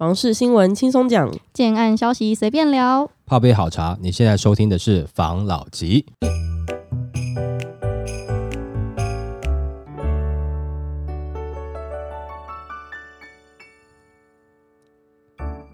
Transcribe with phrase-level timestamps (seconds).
[0.00, 3.10] 房事新闻轻松讲，建案消息随便聊。
[3.26, 6.06] 泡杯好茶，你现在收听的是房老吉。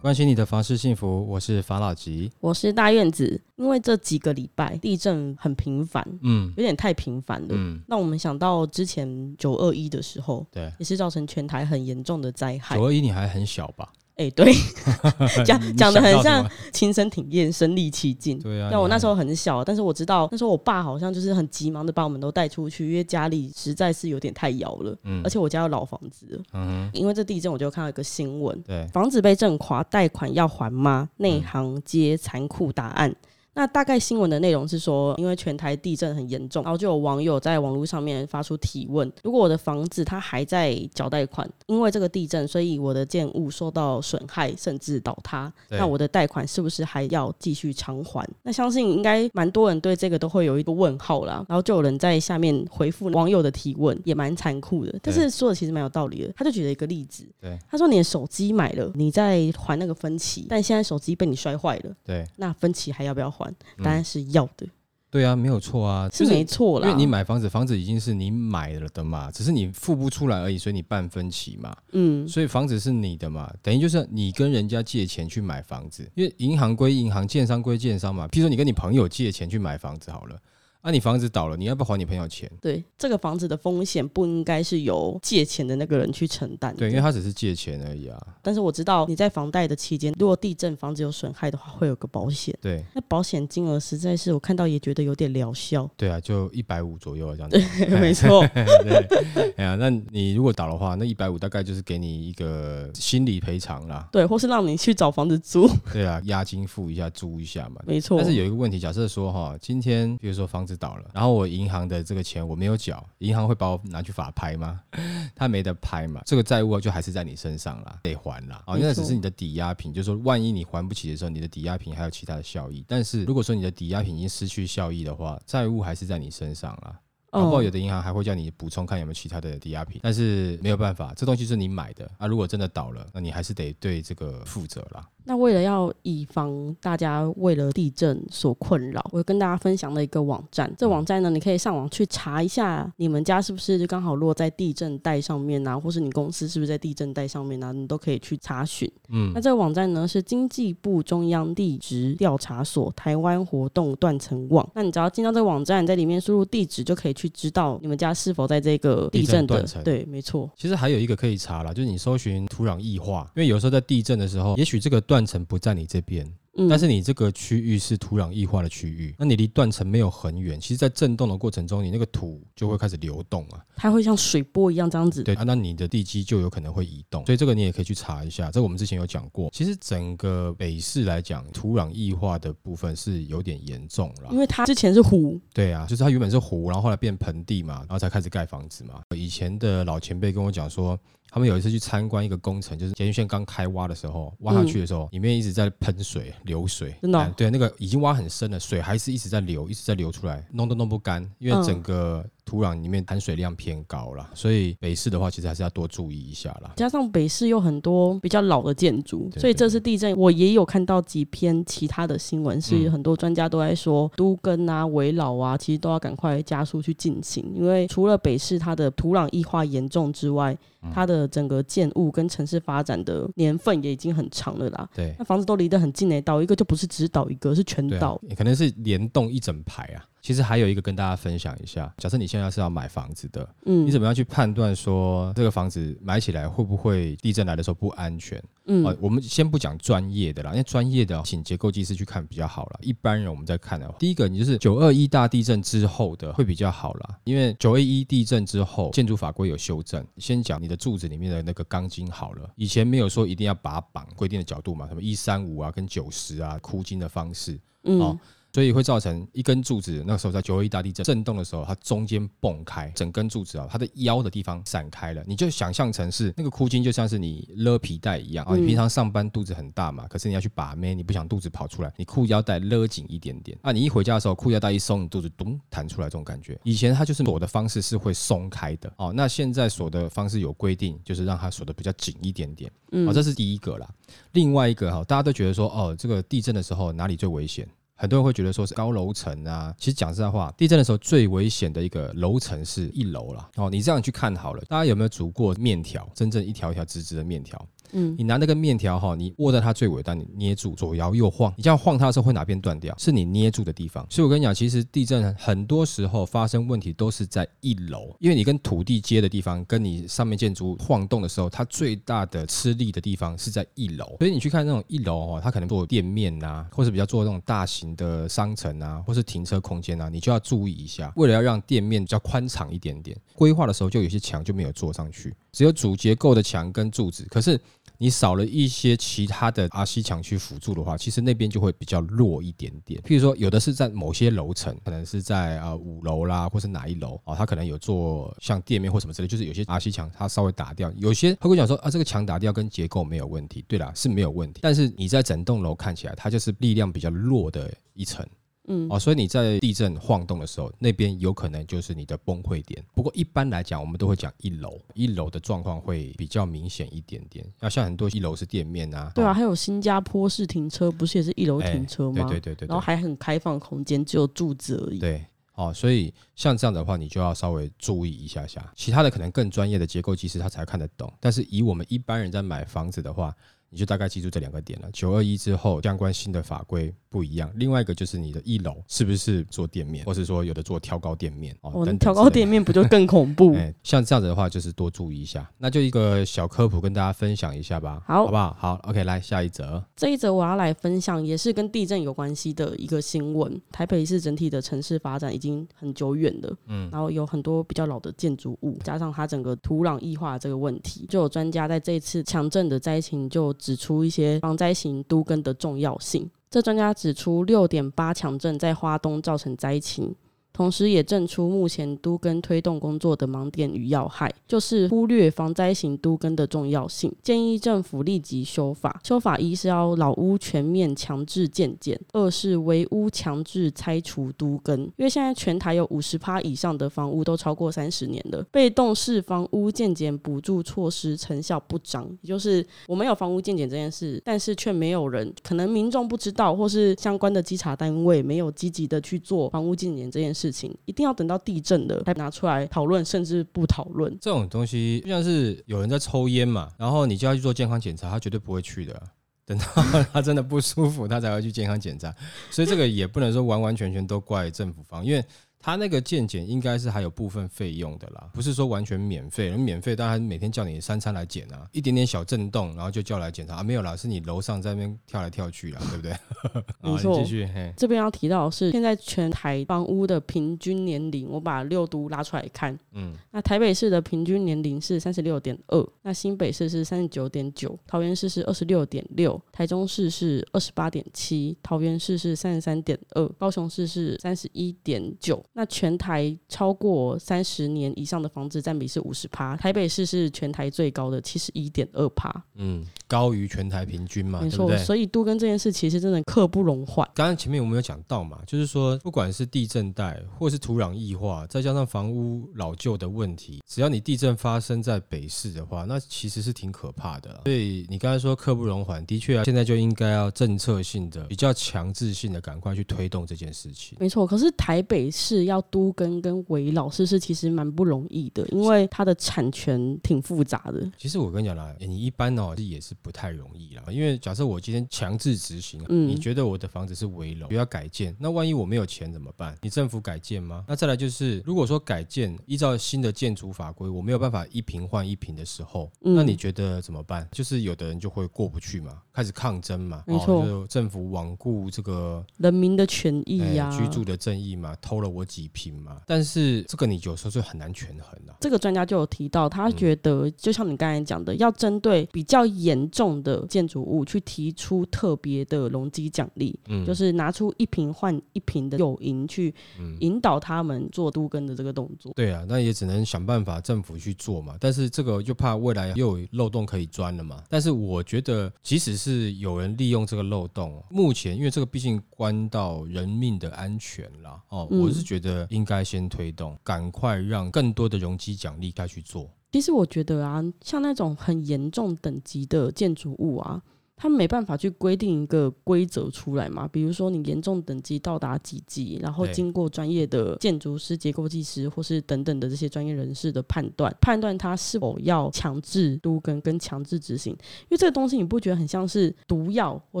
[0.02, 2.30] 关心你的房事幸福，我是房老吉。
[2.40, 3.40] 我是大院子。
[3.56, 7.48] 因为这几个礼拜地震很频繁，嗯有点太频繁了。
[7.52, 12.84] 嗯，那我们想到之前九二一的时候，对，也是造成全台很严重的灾害九。
[12.84, 13.90] 二一你还很小吧？
[14.20, 14.52] 哎、对，
[15.46, 18.38] 讲讲的很像 亲身体验，身临其境。
[18.38, 26.38] 对啊，那我那时候候很小，但是我知道那时候我爸好像就是很急忙的把我们都带出去，因为家里实在是有点太摇了，嗯而且我家有老房子。
[26.52, 31.08] 嗯，因为这地震，我就看到一个新闻，对，房子被震垮，贷款要还吗？
[31.16, 33.14] 嗯内行接残酷答案。
[33.54, 48.26] 那大概新闻的内容是说，因为全台地震很严重，然后就有网友在网络上面发出提问：如果我的房子它还在缴贷款，因为这个地震，所以我的建物受到损害甚至倒塌，那我的贷款是不是还要继续偿还？
[48.42, 51.44] 那相信应该蛮多人对这个都会有一个问号啦。
[51.48, 56.32] 然后就有人在下面回复网友的提问，也蛮残酷的，但是说的其实蛮有道理的。
[56.36, 63.50] 他就举了一个例子，对他说你的手机买了，你在还那个分期，但现在手机被你摔坏了，对，那分期还要不要还？
[63.78, 64.66] 嗯答案是要的，
[65.10, 66.86] 对啊，没有错啊，是没错啦。
[66.86, 78.28] 因为你买房子，房子已经是你买了的嘛，只是你付不出来而已，所以你半分期嘛，嗯，所以房子是你的嘛，等于就是你跟人家借钱去买房子，因为银行归银行，建商归建商嘛。
[78.28, 80.38] 譬如说你跟你朋友借钱去买房子好了，
[80.82, 82.50] 啊，你房子倒了，你要不要还你朋友钱？
[82.60, 86.74] 对，这个房子的风险不应该是由借钱的那个人去承担。
[86.74, 88.18] 对，因为他只是借钱而已啊。
[88.40, 92.56] 但是我知道你在房贷的期间，如果地震房子有损害的话，会有个保险。
[92.62, 95.88] 对那保险金额实在是我看到也觉得有点疗效。
[95.98, 97.58] 对啊，就一百五左右这样子。
[98.00, 104.08] 没错， 对，哎呀，那你如果倒的话，那一百五大概就是给你一个心理赔偿啦。
[104.10, 105.68] 对，或是让你去找房子租。
[105.92, 107.82] 对啊，押金付一下，租一下嘛。
[107.86, 114.80] 没错，但是有一个问题，假设说哈，今天比如说房子倒了，然后我银行的这个钱我没有缴，银行会把我拿去法拍吗？
[115.34, 118.62] 他没得拍嘛，这个债务就还是在你身上啦，得还啦。
[118.66, 122.84] 哦，没错那只是你的抵押品，就是说万一你还不起的时候，你的抵押品还有其他的效益。
[122.88, 126.98] 但是如果说你的抵押品已经失去效益的话，债务还是在你身上啦。
[127.32, 132.26] 搞不好有的银行还会叫你补充看有没有其他的抵押品，但是没有办法，这东西是你买的啊。
[132.26, 135.08] 如果真的倒了，那你还是得对这个负责啦。
[135.24, 140.72] 那为了要以防大家为了地震所困扰，我跟大家分享了一个网站。
[140.76, 148.90] 这网站呢，你可以上网去查一下，你们家是不是就刚好落在地震带上面啊，或是你公司是不是在地震带上面啊，你都可以去查询。
[149.08, 154.68] 嗯那这个网站呢是经济部中央地质调查所台湾活动断层网。
[154.74, 160.48] 那你只要进到这个网站，在里面输入地址，就可以去知道你们家是否在这个地震的地震断层对，没错。
[160.56, 166.24] 其实还有一个可以查啦，就是你搜寻土壤异化，因为有时候在地震的时候，也许这个断层不在你这边，
[166.56, 175.24] 嗯但是你这个区域是土壤异化的区域，那你离断层没有很远，其实，在震动的过程中，你那个土就会开始流动啊，它会像水波一样这样子。
[175.24, 179.50] 对啊，那你的地基就有可能会移动，所以这个你也可以去查一下，这我们之前有讲过。
[179.52, 184.38] 其实整个北市来讲，土壤异化的部分是有点严重了因。
[184.38, 189.00] 为它之前是湖，对啊，就是它原本是湖，然后后来变盆地嘛，然后才开始盖房子嘛。
[189.16, 190.96] 以前的老前辈跟我讲说，
[191.30, 201.62] 他们有一次去参观一个工程，就是捷运线刚开挖的时候，挖下去的时候，里面一直在喷水、流水，真的哦哎对，那个已经挖很深了，水还是一直在流，一直在流出来，弄都弄不干，因为嗯。
[201.62, 206.72] 整个土壤里面含水量偏高啦，所以北市的话，其实还是要多注意一下啦。
[206.74, 220.52] 加上北市有很多比较老的建筑，所以这次地震我也有看到几篇其他的新闻，是嗯很多专家都在说都更啊、围老啊，其实都要赶快加速去进行，因为除了北市它的土壤异化严重之外，
[220.82, 224.88] 嗯它的整个建物跟城市发展的年份也已经很长了啦。
[224.92, 230.02] 对那房子都离得很近诶、倒一个就不是只倒一个，是全对啊倒。，可能是联动一整排啊。
[230.22, 238.42] 其实还有一个跟大家分享一下，假设你现在是要买房子的，嗯你怎么样去判断说这个房子买起来会不会地震来的时候不安全？
[238.66, 242.78] 嗯啊，我们先不讲专业的啦，因为专业的请结构技师去看比较好了。
[242.82, 250.06] 一般人我们在看的话，第一个你就是九二一大地震之后的会比较好啦，因为九二一地震之后建筑法规有修正。
[250.18, 257.58] 先讲你的柱子里面的那个钢筋好了，以前没有说一定要把它绑规定的角度嘛，什么一三五啊跟九十啊箍筋的方式。
[257.84, 258.18] 嗯哦
[258.52, 265.22] 所以会造成一根柱子，那个时候在九二一大地震震动的时候，它中间崩开，整根柱子啊，它的腰的地方散开了。
[265.26, 268.56] 你就想象成是那个哭筋，就像是你勒皮带一样啊。
[268.56, 273.70] 你平常上班肚子很大嘛，可是你要去把妹，你不想肚子跑出来，你裤腰带勒紧一点点啊。
[273.70, 276.58] 你一回家的时候，裤腰带一松，你肚子咚弹出来，这种感觉。
[276.64, 282.70] 以前它就是锁的方式是会松开的哦，那现在锁的方式有规定，就是让它锁的比较紧一点点。
[283.06, 283.88] 哦，这是第一个啦。
[284.32, 287.68] 另外一个哈，大家都觉得说哦，这个地震的时候哪里最危险？
[288.00, 293.46] 很多人会觉得说是高楼层啊，其实讲实在话，地震的时候最危险的一个楼层是一楼啦。
[293.56, 296.08] 哦，你这样去看好了，大家有没有煮过面条？
[296.14, 297.62] 真正一条一条直直的面条？
[297.92, 302.94] 嗯，你拿那个面条哈，你握在它最尾端，你捏住，左摇右晃，你这样晃它的时候会哪边断掉？
[302.98, 304.06] 是你捏住的地方。
[304.10, 314.16] 所以我跟你讲，其实地震很多时候发生问题都是在一楼，因为你跟土地接的地方，跟你上面建筑晃动的时候，它最大的吃力的地方是在一楼。
[314.18, 327.60] 所以你去看那种一楼哦，它可能做店面呐，或是比较做那种大型的商城啊，或是停车空间啊，你就要注意一下，为了要让店面比较宽敞一点点，规划的时候就有些墙就没有做上去，只有主结构的墙跟柱子，可是。
[328.02, 332.98] 你少了一些其他的阿西墙去辅助的话，其实那边就会比较弱一点点。
[333.02, 340.90] 譬如说，有的是在某些楼层，可能是在啊五楼啦，或是哪一楼哦，它可能有做像店面或什么之类，就是有些阿西墙它稍微打掉。
[340.96, 344.60] 有些他会讲说啊，这个墙打掉跟结构没有问题，对啦，是没有问题。
[344.62, 348.26] 但是你在整栋楼看起来，它就是力量比较弱的一层。
[348.68, 352.84] 嗯哦，所以你在地震晃动的时候，那边有可能就是你的崩溃点。
[352.94, 357.44] 不过一般来讲，我们都会讲一楼，一楼的状况会比较明显一点点。
[357.60, 362.22] 要像很多一楼是店面啊，对啊，还有新加坡式停车，不是也是一楼停车吗？
[362.28, 364.98] 对对对对，然后还很开放空间，只有柱子而已。
[364.98, 365.24] 对，
[365.54, 368.70] 哦，所以像这样的话，你就要稍微注意一下下。
[368.76, 373.34] 其他的可能更专业的结构技师他才看得懂，但是以我们一般人在买房子的话。
[373.70, 374.88] 你就大概记住这两个点了。
[374.92, 377.50] 九二一之后，相关新的法规不一样。
[377.54, 381.86] 另外一个就是你的一楼是不是做店面，或是说有的做挑高店面哦？
[381.98, 383.56] 挑高店面不就更恐怖？
[383.82, 385.48] 像这样子的话，就是多注意一下。
[385.58, 388.02] 那就一个小科普跟大家分享一下吧。
[388.06, 388.56] 好，好不好？
[388.58, 389.82] 好，OK，来下一则。
[389.94, 393.60] 这一则我要来分享，也是跟地震有关系的一个新闻。
[393.70, 404.40] 台北市整体的城市发展已经很久远了，嗯，然后有很多比较老的建筑物，加上它整个土壤异化这个问题，就有专家在这一次强震的灾情就指出一些。
[404.40, 406.28] 防灾型都根的重要性。
[406.50, 410.12] 这专家指出，六点八强震在花东造成灾情。
[410.60, 417.10] 同时，也证出目前都根推动工作的盲点与要害，就是忽略防灾型都根的重要性。
[417.22, 419.00] 建议政府立即修法。
[419.02, 424.78] 修法一是要老屋全面强制建减，二是围屋强制拆除都根。
[424.98, 432.06] 因为现在全台有五十趴以上的房屋都超过三十年了，被动式房屋建减补助措施成效不彰。
[432.20, 440.49] 也就是我们有房屋建减这件事，但是却没有人，可能民众不知道，或是相关的稽查单位没有积极的去做房屋建减这件事。
[440.50, 449.02] 情一定要等到地震了才拿出来讨论，甚至不讨论这种东西，就像是有人在抽烟嘛，然后你就要去做健康检查，他绝对不会去的。
[449.44, 449.64] 等到
[450.12, 452.14] 他真的不舒服，他才会去健康检查。
[452.50, 455.24] 所以这个也不能说完完全全都怪政府方，因为。
[455.62, 459.50] 他那个健检应该是还有部分费用的啦，不是说完全免费。
[459.56, 466.14] 免费当然每天叫你三餐来检啊，一点点小震动，然后就叫来检查啊，没有啦，是你楼上在那边跳来跳去啦， 对不对？
[466.80, 467.18] 没错。
[467.18, 485.44] 继续，这边要提到的是现在全台房屋的平均年龄，我把六都拉出来看，嗯，那台北市的平均年龄是三十六点二，那新北市是三十九点九，桃园市是二十六点六，台中市是二十八点七，桃园市是三十三点二，高雄市是三十一点九。
[485.52, 494.70] 那全台超过三十年以上的房子占比是五十趴，台北市是全台最高的七十一点二趴，嗯，高于全台平均嘛，没错。
[494.78, 497.06] 所以都跟这件事其实真的刻不容缓。
[497.12, 507.40] 刚刚前面我们有讲到嘛，就是说不管是地震带或是土壤异化，再加上房屋老旧的问题，只要你地震发生在北市的话，那其实是挺可怕的。
[507.44, 513.98] 所以你刚才说刻不容缓，的确啊，现在就应该要政策性的、比较强制性的，赶快去推动这件事情。
[514.00, 515.40] 没错，可是台北市。
[515.50, 520.88] 要都跟跟围老师是其实蛮不容易的，因为它的产权挺复杂的。
[520.98, 529.58] 其实我跟你讲啦，你一般哦也是不太容易了，因为假设我今天强制执行，嗯你觉得我的房子是危楼，要改建，那万一我没有钱怎么办？
[529.60, 530.64] 你政府改建吗？
[530.68, 537.28] 那再来就是，如果说改建依照新的建筑法规，我没有办法一平换一平的时候，那你觉得怎么办？
[537.32, 545.40] 就是有的人就会过不去嘛，开始抗争嘛，没错，就政府罔顾这个人民的权益呀，居住的正义嘛，偷了我几。
[545.40, 546.02] 几平嘛？
[546.06, 548.36] 但是这个你有时候就很难权衡了。
[548.42, 559.54] 这个专家就有提到，他觉得就像你刚才讲的，要针对比较严重的建筑物去提出特别的容积奖励，嗯就是拿出一瓶换一瓶的诱因去
[560.00, 562.12] 引导他们做都根的这个动作。
[562.14, 564.56] 对啊，那也只能想办法政府去做嘛。
[564.60, 567.42] 但是这个就怕未来又有漏洞可以钻了嘛。
[567.48, 579.30] 但是我觉得，即使是有人利用这个漏洞，目前因为这个毕竟关到人命的安全啦，哦，嗯我是觉得应该先推动，赶快让更多的容积奖励该去做。
[579.52, 583.60] 其实我觉得啊，像那种很严重等级的建筑物啊，
[583.96, 586.66] 他们没办法去规定一个规则出来嘛。
[586.68, 597.32] 比如说你严重等级到达几级，然后对经过专业的建筑师、结构技师或是等等的这些专业人士的判断，判断它是否要强制都根跟强制执行。
[597.32, 600.00] 因为这个东西你不觉得很像是毒药或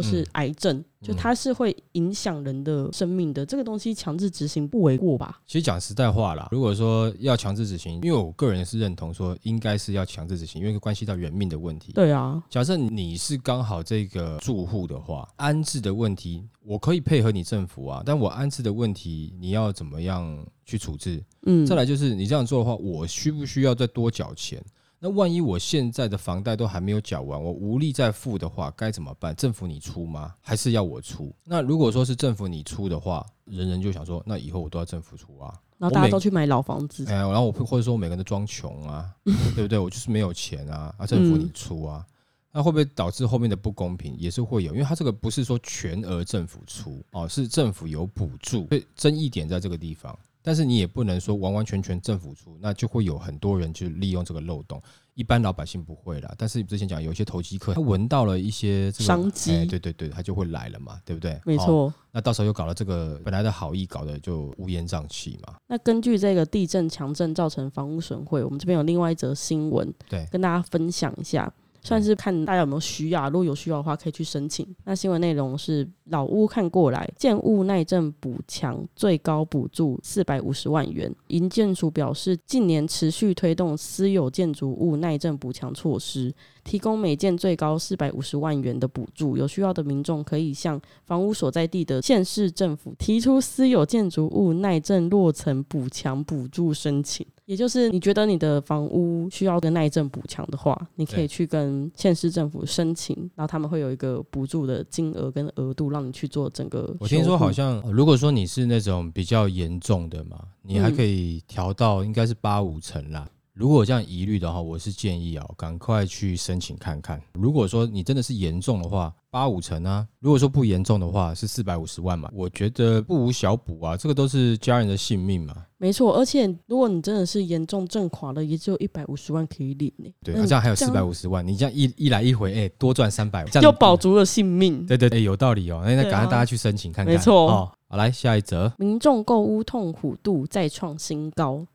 [0.00, 3.44] 是嗯癌症，就它是会影响人的生命的。
[3.46, 5.40] 这个东西强制执行不为过吧？
[5.46, 11.92] 其实讲实在话啦，如果说要强制执行，因为我个人是认同说应该是要强制执行，因为关系到人命的问题。
[11.92, 21.22] 对啊，假设你是刚好这个住户的话，安置的问题，我可以配合你政府啊，但我安置的问题，你要怎么样去处置？
[21.46, 24.62] 嗯，再来就是你这样做的话，我需不需要再多缴钱？
[25.02, 29.34] 那万一我现在的房贷都还没有缴完，我无力再付的话，该怎么办？
[29.34, 30.34] 政府你出吗？
[30.42, 31.34] 还是要我出？
[31.42, 35.58] 那如果说是政府你出的话，人人就想说，那以后我都要政府出啊。
[35.78, 39.78] 然后大家都去买老房子，哎，然后我或者说我每个人都装穷啊，对不对？
[39.78, 42.06] 我就是没有钱啊，啊，政府你出啊，
[42.52, 44.14] 那会不会导致后面的不公平？
[44.18, 50.14] 也是会有，因为它这个不是说全额政府出哦，是政府有补助，所以争议点在这个地方。
[50.42, 54.82] 但是你也不能说完完全全政府出，那就会有很多人去利用这个漏洞。
[55.14, 61.32] 一般老百姓不会啦，但是之前讲有一些投机客，他闻到了一些这个商机哎对对对，他就会来了嘛，对不对？
[61.32, 61.92] 哦没错。
[62.10, 65.56] 那到时候又搞了这个本来的好意，搞得就乌烟瘴气嘛。
[65.66, 71.52] 那根据这个地震强震造成房屋损毁，我们这边有另外一则新闻，对跟大家分享一下，
[71.82, 74.66] 算是看大家有没有需要，如果有需要的话可以去申请。
[74.84, 81.12] 那新闻内容是老屋看过来，建物耐震补强最高补助四百五十万元。
[81.28, 86.34] 营建署表示，近年持续推动私有建筑物耐震补强措施。
[86.62, 97.26] 提供每件最高四百五十万元的补助，有需要的民众可以向房屋所在地的县市政府提出私有建筑物耐震落层补强补助申请。
[97.50, 106.94] 也就是你觉得你的房屋需要跟耐震补强的话，你可以去跟县市政府申请，然后他们会有一个补助的金额跟额度，让你去做整个。
[107.00, 113.28] 我听说好，像，呃如果说你是那种比较严重的嘛，你还可以调到应该是八五层啦。
[113.52, 117.20] 如果有这样疑虑的话，我是建议啊，赶快去申请看看。
[117.32, 122.30] 如果说你真的是严重的话，八五成啊；如果说不严重的话，是四百五十万嘛。
[122.32, 125.54] 我觉得不无小补啊，这个都是家人的性命嘛。
[125.78, 126.16] 没错。
[126.16, 134.86] 而且如果你真的是严重震垮了，也只有一百五十万可以领呢、对，那啊、这样还有四百五十万，你这样一一来一回，哎、多赚三百，这样又保足了性命。
[134.86, 135.82] 对对对，有道理哦。
[135.84, 137.12] 那那赶快大家去申请看看。
[137.12, 137.72] 没错哦。
[137.88, 138.72] 好，来下一则。
[138.78, 141.66] 民众购屋痛苦度再创新高。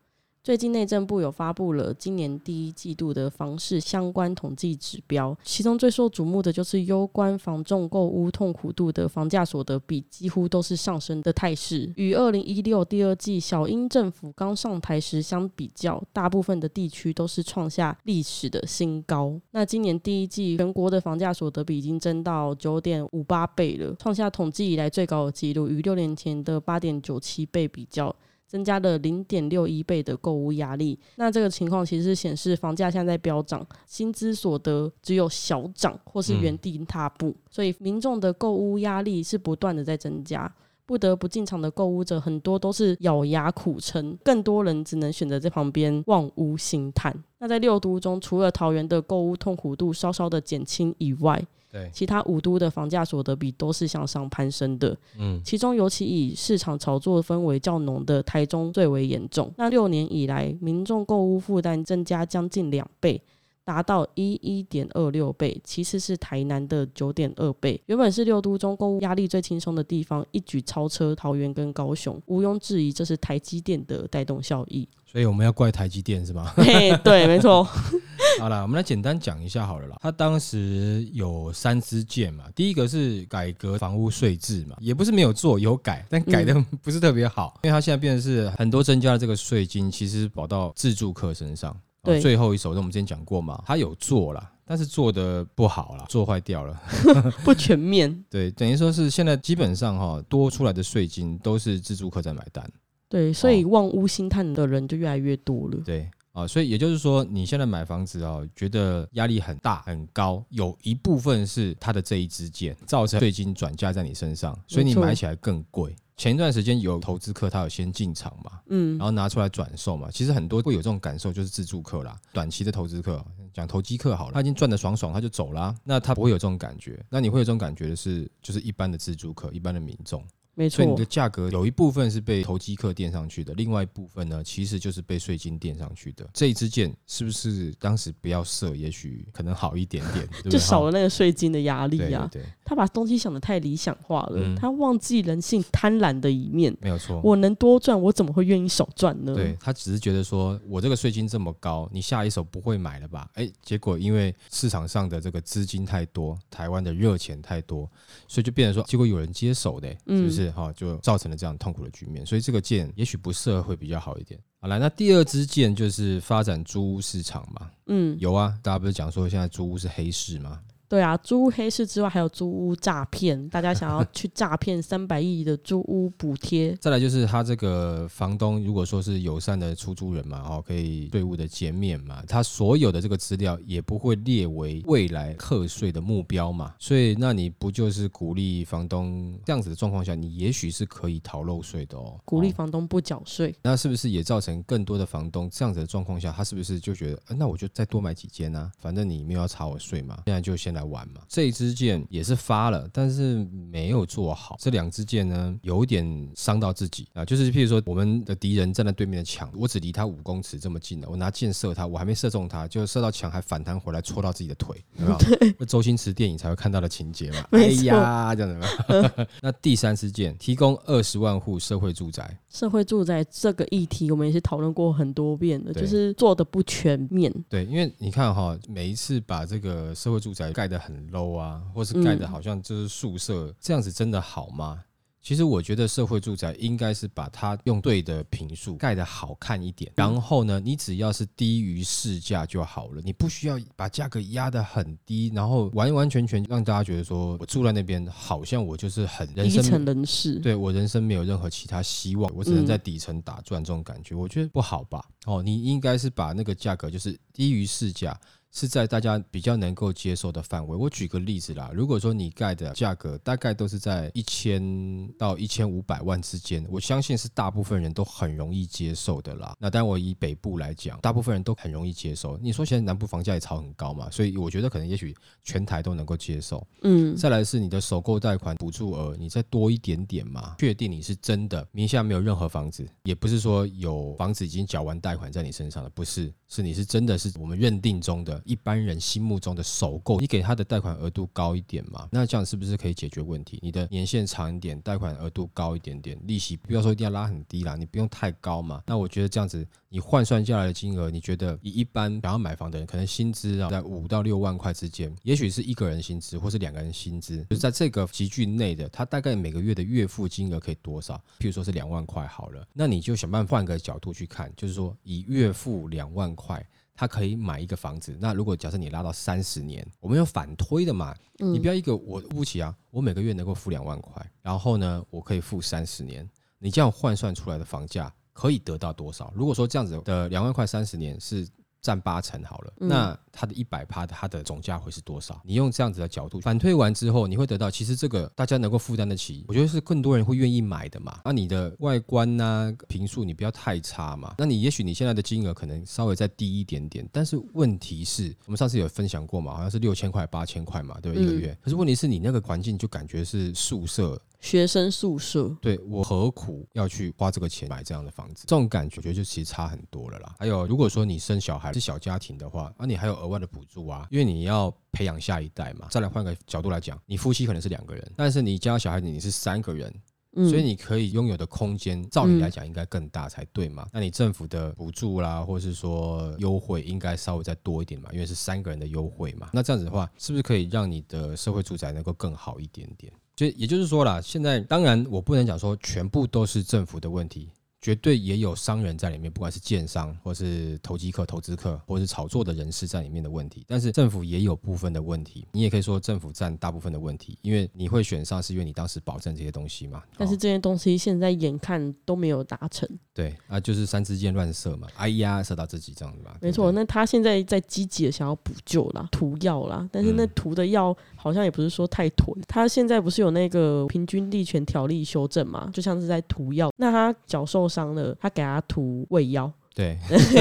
[0.46, 11.92] 最近内政部有发布了今年第一季度的房市相关统计指标，其中最受瞩目的就是攸关房仲购屋痛苦度的房价所得比，几乎都是上升的态势。
[11.96, 19.34] 与二零一六第二季小英政府刚上台时相比较，大部分的地区都是创下历史的新高。
[19.50, 28.16] 那今年第一季全国的房价所得比已经增到九点五八倍了，创下统计以来最高的纪录，与六年前的八点九七倍比较。
[28.48, 40.52] 增加了零点六一倍的购物压力，那这个情况其实显示房价现在在飙涨，薪资所得只有小涨或是原地踏步，所以民众的购物压力是不断的在增加。
[40.88, 47.12] 不得不进场的购物者很多都是咬牙苦撑，更多人只能选择在旁边望屋兴叹。
[47.40, 51.44] 那在六都中，除了桃园的购物痛苦度稍稍的减轻以外，
[51.75, 54.98] 对，其他五都的房价所得比都是向上攀升的。
[55.20, 59.51] 嗯，其中尤其以市场炒作氛围较浓的台中最为严重。
[59.58, 63.22] 那六年以来，民众购物负担增加将近两倍。
[63.65, 67.82] 达到一一点二六倍，其次是台南的九点二倍。
[67.88, 74.88] 原本是六都中购物压力最轻松的地方，一举超车桃园跟高雄，毋庸置疑，这是台积电的带动效益。
[75.03, 76.53] 所以我们要怪台积电是吗？
[76.55, 77.67] 嘿，对，没错，
[78.42, 79.98] 好了，我们来简单讲一下好了啦。
[80.01, 91.72] 他当时有三支箭嘛，第一个是改革房屋税制嘛，也不是没有做，有改，但改的不是特别好，因为他现在变成是很多增加的这个税金，其实跑到自住客身上。
[91.72, 96.80] 哦对最后一首，那我们之前讲过嘛，他有做了，但是做的不好了，做坏掉了。
[97.44, 98.15] 不全面。
[98.30, 102.63] 对，等于说是现在基本上哈，多出来的税金都是自住客在买单。
[103.10, 105.77] 对，所以望屋兴叹的人就越来越多了。
[105.84, 115.96] 对啊，所以也就是说，你现在买房子哦，觉得压力很大很高，有一部分是它的这一支箭造成税金转嫁在你身上，所以你买起来更贵。
[116.18, 120.10] 前一段时间有投资客，他有先进场嘛，嗯然后拿出来转售嘛。
[120.12, 123.24] 其实很多会有这种感受，就是自助客啦，短期的投资客，
[123.54, 127.01] 讲投机客好了，他已经赚得爽爽，他就走啦、那他不会有这种感觉。
[127.10, 130.22] 那你会有这种感觉的是，就是一般的自助客，一般的民众。
[130.56, 136.28] 没错所以你的，价格有一部分是被投机客垫上去的，另外一部分呢，其实就是被税金垫上去的。
[136.34, 140.52] 这一支箭是不是当时不要射，也许可能好一点点，对不对？
[140.52, 146.75] 就少了那个税金的压力对呀、对对，他把东西想的太理想化了，嗯他忘记人性贪婪的一面。
[146.81, 147.22] 没有错。
[147.24, 149.36] 我能多赚，我怎么会愿意少赚呢？
[149.36, 153.29] 对他只是觉得说，我这个税金这么高，你下一手不会买了吧？
[153.36, 157.88] 哎，结果因为市场上的这个资金太多，台湾的热钱太多，
[158.27, 160.50] 所以就变成说，结果有人接手的，是嗯不是？
[160.50, 162.25] 哈、就造成了这样痛苦的局面。
[162.25, 164.39] 所以这个剑也许不适合会比较好一点。
[164.60, 167.69] 好来，那第二支箭就是发展租屋市场嘛。
[167.86, 170.60] 嗯，有啊，大家不是讲说现在租屋是黑市吗？
[170.88, 193.56] 对啊，租屋黑市之外，还有租屋诈骗，大家想要 去诈骗三百亿的租屋补贴，再来就是他这个房东，如果说是友善的出租人嘛，哦，可以税务的减免嘛，他所有的这个资料也不会列为未来课税的目标嘛，所以那你不就是鼓励房东这样子的状况下，你也许是可以逃漏税的哦，鼓励哦房东不缴税。
[193.63, 198.72] 那是不是也造成更多的房东这样子的状况下，他是不是就觉得，呃、那我就再多买几间啊？
[198.77, 201.22] 反正你没有要查我税嘛，现在就先来玩嘛。
[201.27, 204.55] 这一支箭也是发了，但是没有做好。
[204.60, 215.17] 这两支箭呢，有一点伤到自己啊，就是譬如说我们的敌人站在对面的墙，我只离他五公尺这么近了，我拿箭射他，我还没射中他，就射到墙还反弹回来戳到自己的腿，有没有？
[215.58, 217.48] 那周星驰电影才会看到的情节嘛。
[217.51, 219.27] 哎呀，这样子。
[219.41, 222.38] 那第三支箭提供二十万户社会住宅。
[222.50, 227.34] 社会住宅这个议题，我们也是讨论过很多遍的，就是做的不全面。
[227.50, 234.84] 对，因为你看哈，每一次把这个社会住宅盖得很 low 啊，或是盖得嗯好像就是宿舍，这样子真的好吗？
[235.22, 252.67] 其实我觉得社会住宅应该是把它用对的平数盖得好看一点，然后呢，你只要是低于市价就好了，你不需要把价格压得很低，然后完完全全让大家觉得说我住在那边好像我就是很人生低层人士，对我人生没有任何其他希望，我只能嗯。
[252.67, 255.03] 在底层打转，这种感觉，我觉得不好吧？
[255.25, 258.15] 哦，你应该是把那个价格就是低于市价，
[258.56, 260.78] 是在大家比较能够接受的范围。
[260.78, 269.54] 我举个例子啦，如果说你盖的价格大概都是在一千到一千五百万之间，我相信是大部分人都很容易接受的啦。
[269.60, 272.38] 那当然，我以北部来讲，大部分人都很容易接受。
[272.38, 275.13] 你说现在南部房价也炒很高嘛，所以我觉得可能也许
[275.44, 276.65] 全台都能够接受。
[276.84, 293.60] 嗯，再来是你的首购贷款补助额，你再多一点点嘛，确定你是真的名下没有任何房子，也不是说有房子已经缴完贷款在你身上了，不是，是你是真的是我们认定中的一般人心目中的首购，你给他的贷款额度高一点嘛，那这样是不是可以解决问题？
[293.62, 298.81] 你的年限长一点，贷款额度高一点点，利息不要说一定要拉很低啦，你不用太高嘛。
[298.86, 311.15] 那我觉得这样子你换算下来的金额，你觉得以一般想要买房的人，可能薪资啊在五到六万块之间，也许是一个人薪资或是两个人薪资，就是在这个集聚内的，他大概每个月的月付金额可以多少？
[311.39, 316.63] 譬如说是两万块好了，那你就想办法换个角度去看，就是说以月付两万块。
[316.95, 321.13] 他可以买一个房子，那如果假设你拉到三十年，我们有反推的嘛？
[321.38, 326.27] 你不要一个我付不起啊，我每个月能够付两万块，然后呢，我可以付三十年，
[326.58, 329.31] 你这样换算出来的房价可以得到多少？
[329.36, 331.45] 如果说这样子的两万块三十年是
[331.86, 335.39] 占八成好了，嗯那它的一百趴的它的总价会是多少？
[335.45, 341.19] 你用这样子的角度反推完之后，你会得到其实这个大家能够负担得起，我觉得是更多人会愿意买的嘛。
[341.24, 344.34] 那你的外观呐、评述你不要太差嘛。
[344.39, 351.24] 那你也许你现在的金额可能稍微再低一点点，但是问题是我们上次有分享过嘛，好像是六千块、八千块嘛，对不对？
[351.24, 351.58] 一个嗯月。
[351.62, 358.43] 可是问题是你那个环境就感觉是宿舍，学生宿舍，对我何苦要去花这个钱买这样的房子？
[358.45, 360.36] 这种感觉，我觉得就其实差很多了啦。
[360.38, 365.88] 还有，如果说你生小孩是小家庭的话，那，你还有额外的补助啊，因为你要培养下一代嘛。
[365.89, 369.91] 再来换个角度来讲，你夫妻可能是两个人，但是你家小孩子你是三个人，
[370.36, 373.88] 所以你可以拥有的空间，照理来讲应该更大才对嘛。
[373.93, 379.50] 那你政府的补助啦，或是说优惠，应该稍微再多一点嘛，因为是三个人的优惠嘛。
[379.54, 383.12] 那这样子的话，是不是可以让你的社会住宅能够更好一点点？
[383.36, 387.50] 就也就是说啦，现在当然我不能讲说全部都是政府的问题。
[387.86, 393.63] 绝对也有商人在里面，不管是建商或是投机客、投资客，或是炒作的人士在里面的问题。
[393.67, 400.02] 但是政府也有部分的问题，你也可以说政府占大部分的问题，因为你会选上是因为你当时保证这些东西嘛。
[400.17, 402.89] 但是这些东西现在眼看都没有达成。
[403.13, 406.36] 对啊，就是三支箭乱射嘛，哎呀，射到自己这样子吧。
[406.41, 412.36] 没错，那他现在在积极的想要补救啦，涂药啦，但是那涂的药好像也不是说太囤。
[412.48, 416.71] 他现在不是有那个平均地权条例修正嘛，就像是在涂药。
[416.78, 419.52] 那他脚受伤了，他给他涂胃药。
[419.76, 419.98] 对，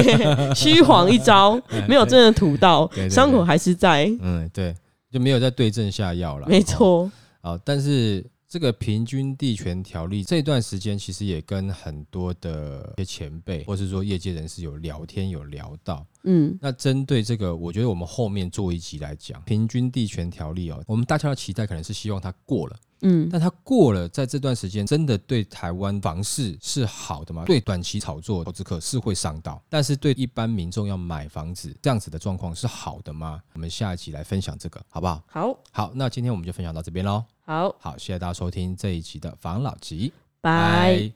[0.55, 4.09] 虚晃一招， 没有真的涂到，伤口还是在。
[4.21, 4.73] 嗯，对，
[5.11, 6.47] 就没有在对症下药了。
[6.47, 7.11] 没错。
[7.41, 8.25] 好，但是。
[8.55, 16.07] 这个平均地权条例这段时间，其实也跟很多的一些前辈，或是说业界人士有聊天，有聊到。
[16.23, 22.77] 嗯，那针对这个，我觉得我们后面做一集来讲平均地权条例哦，我们大家的期待可能是希望它过了。
[23.01, 27.43] 嗯，但它过了，在这段时间真的对台湾房市是好的吗？
[27.43, 33.41] 对短期炒作投资客是会伤到，但是对一般民众要买房子这样子的状况是好的吗？
[33.51, 35.21] 我们下一集来分享这个，好不好？
[35.27, 37.21] 好，好，那今天我们就分享到这边喽。
[37.45, 37.75] 好。
[37.79, 41.11] 好，谢谢大家收听这一期的防老集，拜。